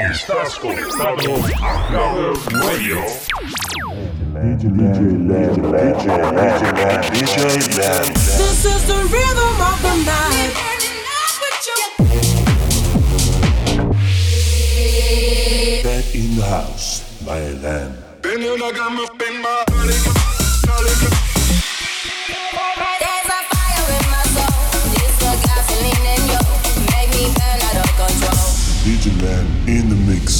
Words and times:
Estás 0.00 0.58
conectado 0.58 1.36
a 1.62 1.86
Clubbers 1.88 2.46
Radio. 2.54 2.96
DJ 4.32 4.70
LENN, 5.28 5.60
DJ 5.60 6.08
LENN, 6.32 7.02
DJ 7.12 7.36
LENN. 7.76 8.14
This 8.14 8.64
is 8.64 8.86
the 8.86 8.96
rhythm 9.12 9.60
of 9.60 9.82
the 9.82 9.96
night. 10.06 10.54
Back 15.84 16.14
in 16.14 16.36
the 16.36 16.46
house 16.46 17.02
by 17.26 17.40
LENN. 17.60 17.92
Been 18.22 18.42
in 18.42 18.62
a 18.62 18.72
gum 18.72 19.00
up 19.00 19.20
in 19.20 19.42
my 19.42 19.64
There's 19.68 21.02
a 21.02 21.19
in 29.70 29.88
the 29.88 29.94
mix. 29.94 30.39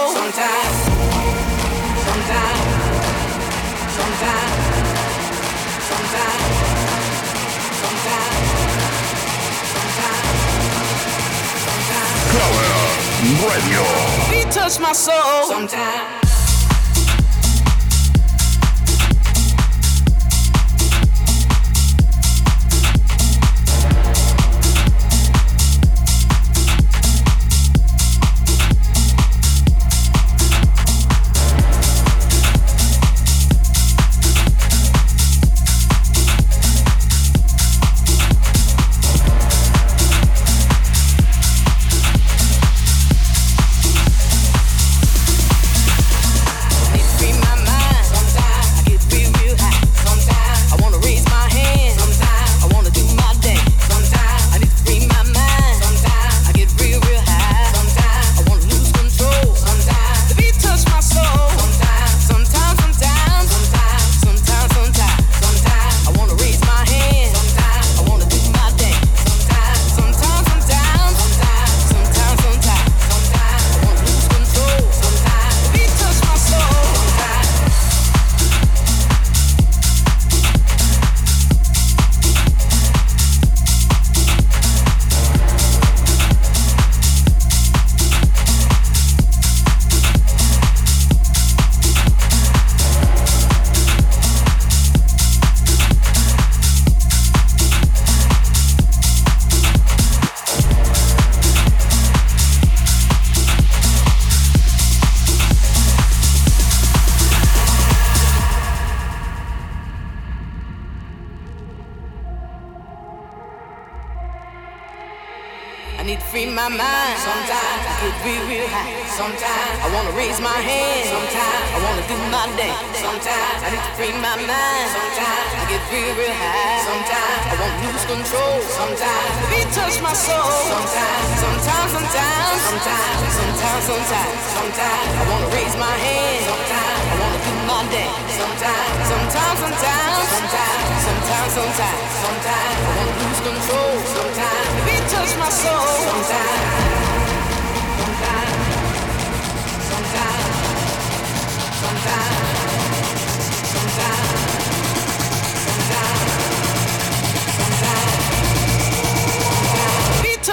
Sometimes, 0.09 0.77
sometimes, 2.05 2.65
sometimes, 3.97 4.63
sometimes, 5.89 6.45
sometimes, 7.81 8.51
Clubbers 12.31 12.55
Radio. 13.45 13.83
beat 14.29 14.51
touch 14.51 14.79
my 14.79 14.93
soul. 14.93 15.43
Sometimes. 15.45 16.20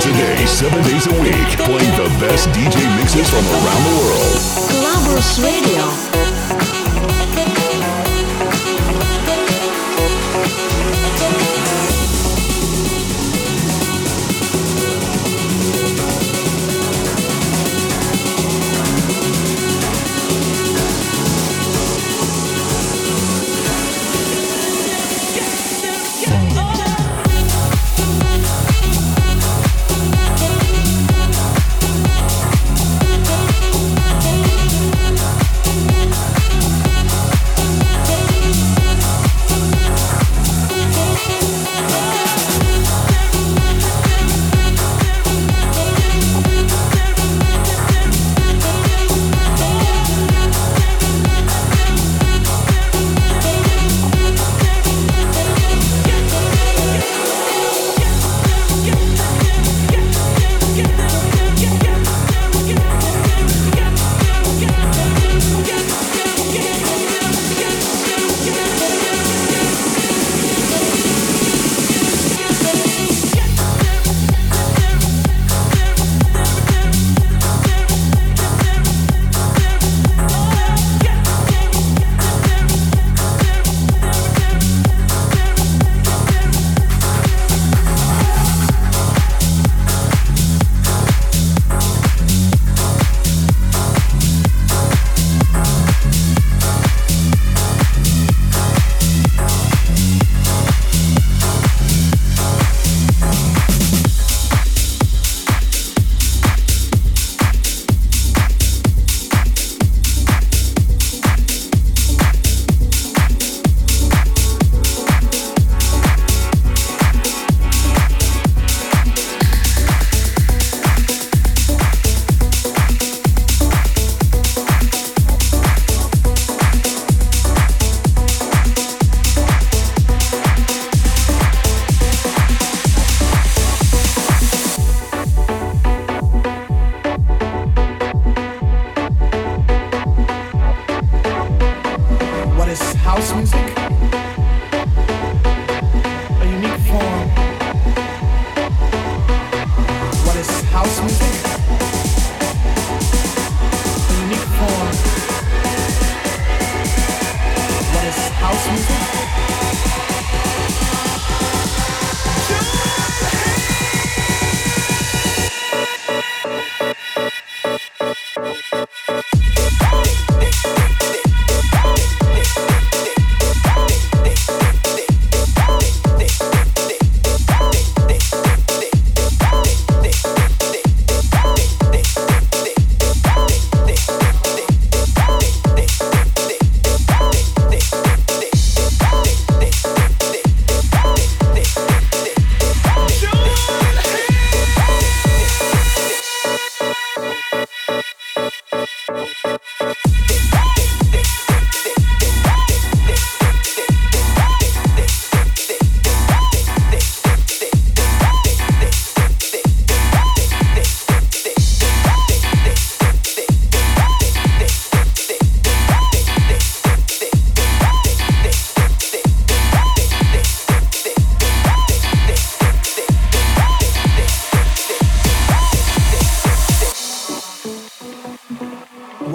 Hours 0.00 0.06
a 0.06 0.12
day, 0.12 0.46
7 0.46 0.82
days 0.82 1.06
a 1.06 1.20
week, 1.20 1.58
playing 1.58 1.96
the 1.96 2.08
best 2.20 2.48
DJ 2.50 2.76
mixes 2.96 3.28
from 3.28 3.44
around 3.44 3.82
the 3.84 3.96
world. 4.00 4.36
Clubbers 4.70 5.42
Radio. 5.42 6.19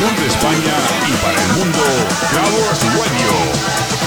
sur 0.00 0.16
de 0.18 0.26
España 0.26 0.74
y 1.06 1.12
para 1.22 1.42
el 1.42 1.52
mundo, 1.58 1.78
Travels 2.30 2.82
Radio. 2.96 3.99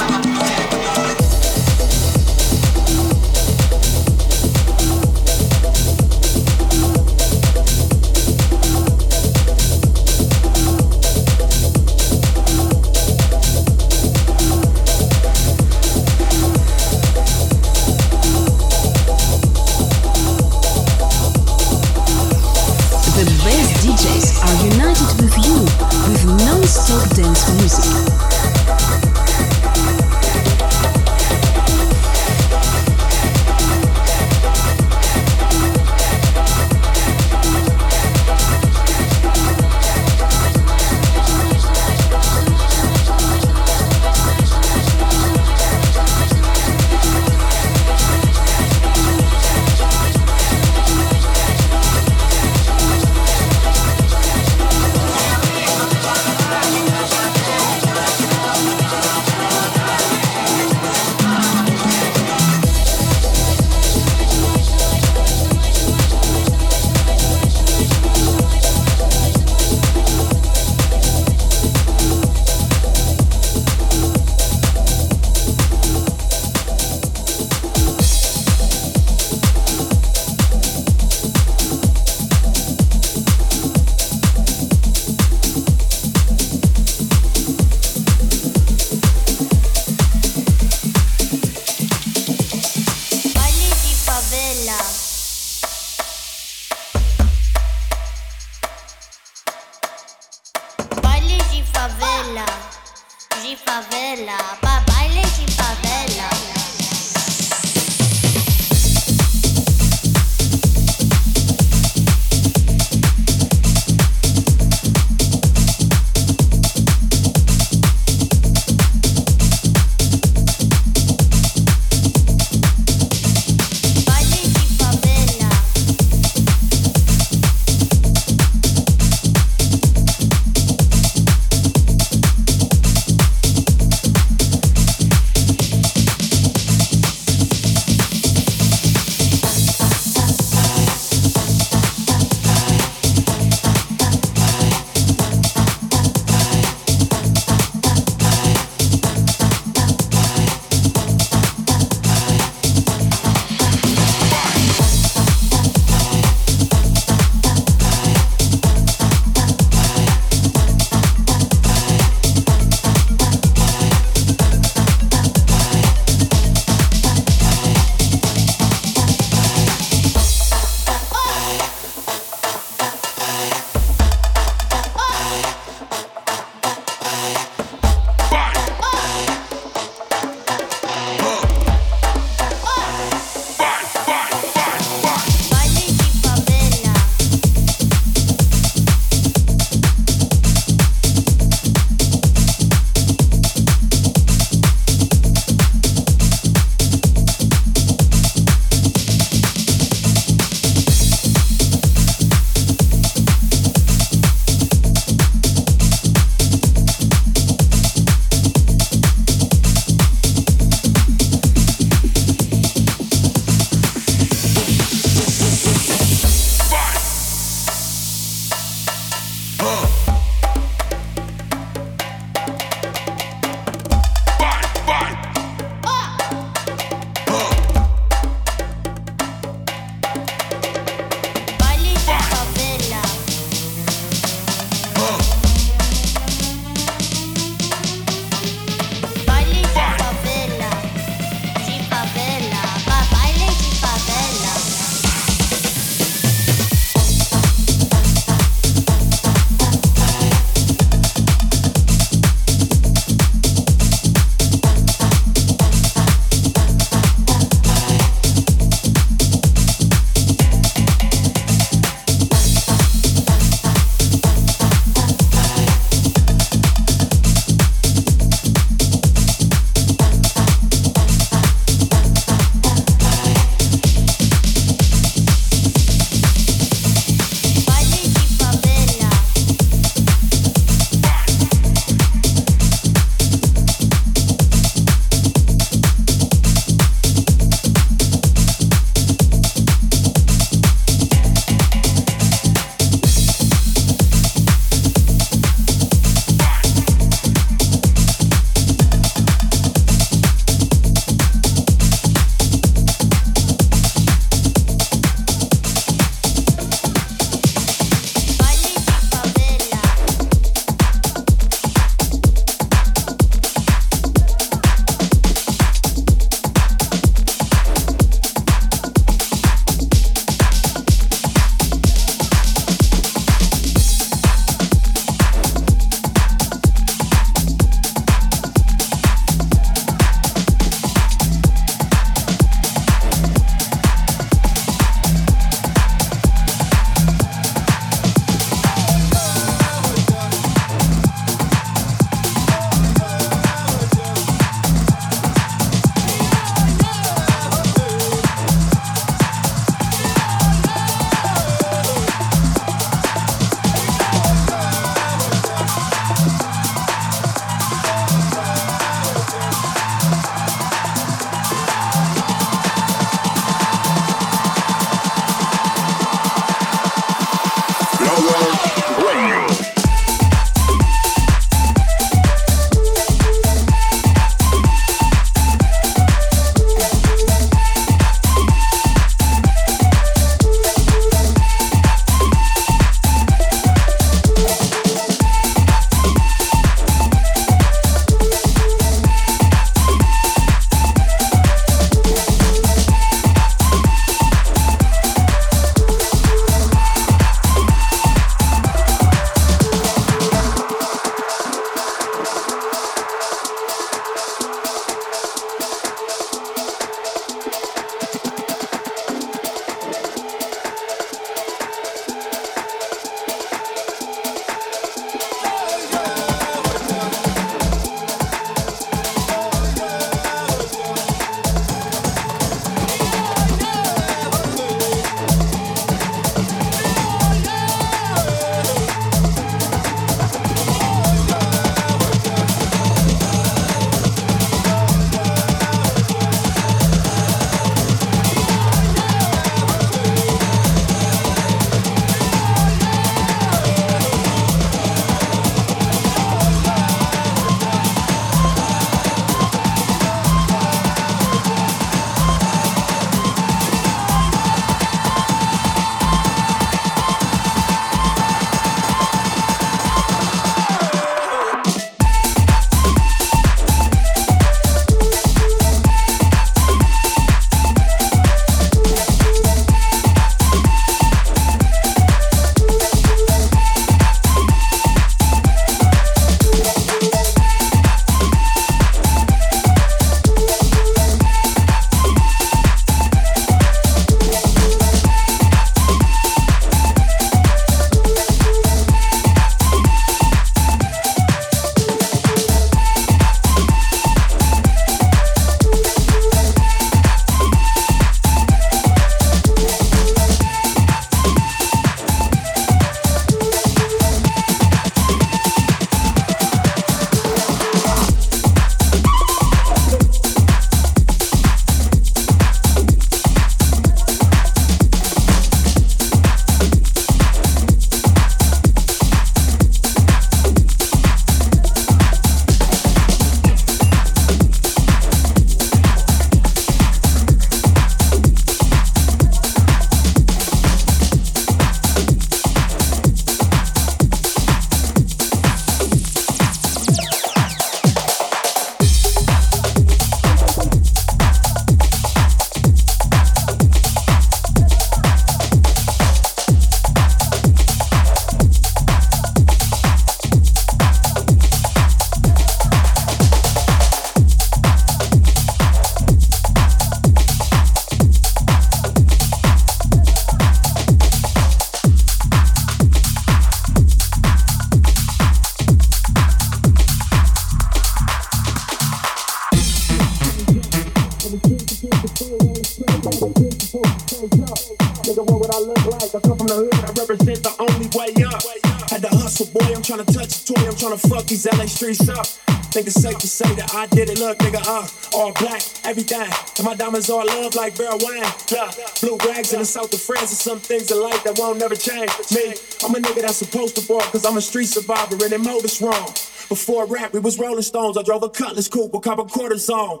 Look 575.16 575.86
like. 575.86 576.14
I 576.14 576.20
come 576.20 576.38
from 576.38 576.46
the 576.46 576.54
hood, 576.54 576.74
I 576.74 576.92
represent 576.98 577.42
the 577.42 577.54
only 577.58 577.88
way 577.94 578.10
up. 578.24 578.42
Had 578.90 579.02
to 579.02 579.08
hustle, 579.08 579.46
boy, 579.46 579.74
I'm 579.74 579.82
trying 579.82 580.04
to 580.04 580.12
touch 580.12 580.42
a 580.42 580.44
toy, 580.46 580.66
I'm 580.66 580.76
trying 580.76 580.96
to 580.96 581.08
fuck 581.08 581.26
these 581.26 581.46
LA 581.46 581.66
streets 581.66 582.08
up. 582.08 582.26
Think 582.70 582.86
it's 582.86 583.02
safe 583.02 583.18
to 583.18 583.26
say 583.26 583.52
that 583.54 583.74
I 583.74 583.86
did 583.86 584.10
it. 584.10 584.18
Look, 584.18 584.38
nigga, 584.38 584.62
uh, 584.62 584.86
all 585.16 585.32
black, 585.34 585.62
everything. 585.84 586.30
And 586.58 586.64
my 586.64 586.74
diamonds 586.74 587.10
all 587.10 587.26
love 587.26 587.54
like 587.56 587.76
barrel 587.76 587.98
wine. 587.98 588.30
Yeah, 588.50 588.70
blue 589.00 589.18
rags 589.26 589.52
in 589.52 589.58
the 589.58 589.64
south 589.66 589.92
of 589.92 590.00
France, 590.00 590.30
and 590.30 590.38
some 590.38 590.60
things 590.60 590.90
in 590.90 591.02
life 591.02 591.24
that 591.24 591.38
won't 591.38 591.58
never 591.58 591.74
change. 591.74 592.10
Me, 592.30 592.54
I'm 592.84 592.94
a 592.94 592.98
nigga 592.98 593.22
that's 593.22 593.38
supposed 593.38 593.74
to 593.76 593.86
ball, 593.86 594.02
cause 594.02 594.24
I'm 594.24 594.36
a 594.36 594.40
street 594.40 594.66
survivor, 594.66 595.18
and 595.18 595.32
they 595.32 595.38
mode 595.38 595.64
is 595.64 595.80
wrong. 595.82 596.14
Before 596.48 596.86
rap, 596.86 597.12
we 597.12 597.20
was 597.20 597.38
Rolling 597.38 597.62
Stones. 597.62 597.96
I 597.96 598.02
drove 598.02 598.22
a 598.22 598.28
Cutlass 598.28 598.68
coupe, 598.68 598.92
with 598.92 599.02
copper 599.02 599.24
quarters 599.24 599.68
on. 599.68 600.00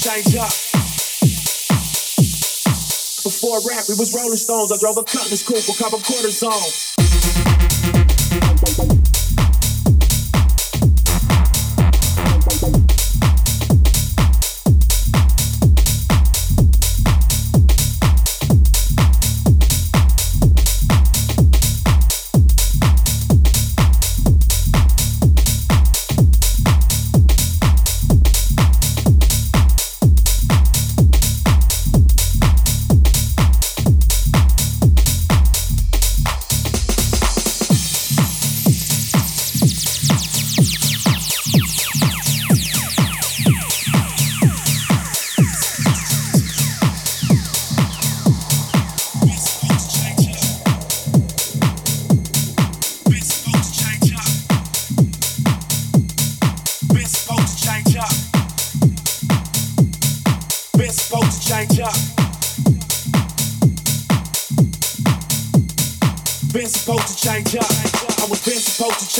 Change 0.00 0.34
up. 0.34 0.48
Before 3.22 3.60
rap, 3.68 3.84
we 3.86 3.94
was 4.00 4.14
Rolling 4.16 4.36
Stones. 4.36 4.72
I 4.72 4.78
drove 4.78 4.96
a 4.96 5.04
Cutlass 5.04 5.42
coupe, 5.42 5.68
a 5.68 5.76
couple 5.76 6.00
quarters 6.00 6.42
on. 6.42 7.79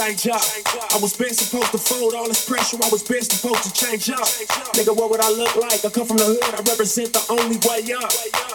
Change 0.01 0.29
up. 0.29 0.41
I 0.95 0.99
was 1.01 1.15
been 1.17 1.35
supposed 1.35 1.73
to 1.73 1.79
fold 1.79 2.15
all 2.15 2.27
this 2.27 2.49
pressure. 2.49 2.60
I 2.79 2.89
was 2.89 3.03
been 3.03 3.23
supposed 3.23 3.67
to 3.67 3.73
change 3.75 4.11
up. 4.11 4.23
Nigga, 4.79 4.95
what 4.95 5.11
would 5.11 5.19
I 5.19 5.31
look 5.35 5.57
like? 5.57 5.83
I 5.83 5.91
come 5.91 6.07
from 6.07 6.23
the 6.23 6.31
hood. 6.39 6.55
I 6.55 6.63
represent 6.63 7.11
the 7.11 7.25
only 7.27 7.59
way 7.67 7.83
up. 7.99 8.07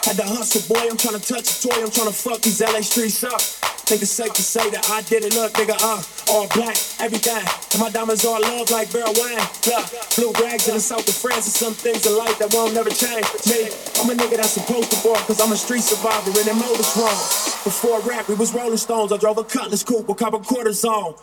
Had 0.08 0.16
to 0.16 0.24
hustle, 0.24 0.64
boy. 0.72 0.88
I'm 0.88 0.96
trying 0.96 1.20
to 1.20 1.26
touch 1.26 1.44
a 1.44 1.56
toy. 1.60 1.84
I'm 1.84 1.92
trying 1.92 2.08
to 2.08 2.16
fuck 2.16 2.40
these 2.40 2.64
LA 2.64 2.80
streets 2.80 3.28
up. 3.28 3.44
Think 3.86 4.02
it's 4.02 4.16
safe 4.16 4.32
to 4.32 4.42
say 4.42 4.64
that 4.72 4.88
I 4.88 5.04
did 5.04 5.28
it. 5.28 5.36
Look, 5.36 5.52
nigga, 5.60 5.76
uh, 5.76 6.00
all 6.32 6.48
black, 6.56 6.80
everything. 7.04 7.44
And 7.76 7.80
my 7.84 7.92
diamonds 7.92 8.24
all 8.24 8.40
love 8.40 8.72
like 8.72 8.88
barrel 8.96 9.12
wine. 9.20 9.44
Yeah, 9.68 9.84
blue 10.16 10.32
rags 10.40 10.72
in 10.72 10.80
the 10.80 10.82
south 10.82 11.04
of 11.12 11.16
France. 11.20 11.52
And 11.52 11.56
some 11.60 11.76
things 11.76 12.08
in 12.08 12.16
life 12.16 12.40
that 12.40 12.56
won't 12.56 12.72
never 12.72 12.90
change. 12.96 13.28
Me, 13.52 13.68
I'm 14.00 14.08
a 14.08 14.16
nigga 14.16 14.40
that's 14.40 14.56
supposed 14.56 14.96
to 14.96 14.98
ball, 15.04 15.20
cause 15.28 15.44
I'm 15.44 15.52
a 15.52 15.60
street 15.60 15.84
survivor 15.84 16.32
and 16.32 16.48
them 16.48 16.64
mode 16.64 16.80
is 16.80 16.96
wrong. 16.96 17.20
Before 17.68 18.00
rap, 18.08 18.32
we 18.32 18.36
was 18.40 18.56
Rolling 18.56 18.80
Stones. 18.80 19.12
I 19.12 19.18
drove 19.18 19.38
a 19.38 19.44
Cutlass 19.44 19.84
coupe, 19.84 20.08
with 20.08 20.18
copper 20.18 20.40
quarters 20.40 20.86
on. 20.88 21.20